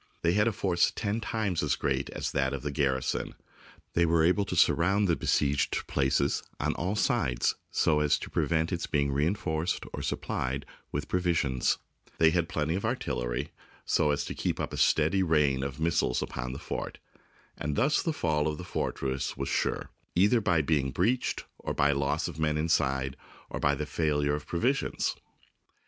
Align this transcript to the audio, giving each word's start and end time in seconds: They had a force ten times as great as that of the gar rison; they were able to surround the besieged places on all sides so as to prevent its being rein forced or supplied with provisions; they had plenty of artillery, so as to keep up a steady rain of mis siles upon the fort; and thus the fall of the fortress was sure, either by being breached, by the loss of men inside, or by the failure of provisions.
They 0.23 0.31
had 0.33 0.47
a 0.47 0.51
force 0.51 0.89
ten 0.95 1.19
times 1.21 1.61
as 1.61 1.75
great 1.75 2.09
as 2.09 2.31
that 2.31 2.53
of 2.53 2.63
the 2.63 2.71
gar 2.71 2.97
rison; 2.97 3.35
they 3.93 4.03
were 4.03 4.23
able 4.23 4.45
to 4.45 4.55
surround 4.55 5.07
the 5.07 5.15
besieged 5.15 5.85
places 5.85 6.41
on 6.59 6.73
all 6.73 6.95
sides 6.95 7.53
so 7.69 7.99
as 7.99 8.17
to 8.17 8.31
prevent 8.31 8.71
its 8.71 8.87
being 8.87 9.11
rein 9.11 9.35
forced 9.35 9.83
or 9.93 10.01
supplied 10.01 10.65
with 10.91 11.07
provisions; 11.07 11.77
they 12.17 12.31
had 12.31 12.49
plenty 12.49 12.73
of 12.73 12.83
artillery, 12.83 13.51
so 13.85 14.09
as 14.09 14.25
to 14.25 14.33
keep 14.33 14.59
up 14.59 14.73
a 14.73 14.77
steady 14.77 15.21
rain 15.21 15.61
of 15.63 15.79
mis 15.79 16.01
siles 16.01 16.23
upon 16.23 16.51
the 16.51 16.57
fort; 16.57 16.97
and 17.55 17.75
thus 17.75 18.01
the 18.01 18.11
fall 18.11 18.47
of 18.47 18.57
the 18.57 18.63
fortress 18.63 19.37
was 19.37 19.49
sure, 19.49 19.91
either 20.15 20.41
by 20.41 20.63
being 20.63 20.89
breached, 20.89 21.45
by 21.75 21.89
the 21.93 21.99
loss 21.99 22.27
of 22.27 22.39
men 22.39 22.57
inside, 22.57 23.15
or 23.51 23.59
by 23.59 23.75
the 23.75 23.85
failure 23.85 24.33
of 24.33 24.47
provisions. 24.47 25.15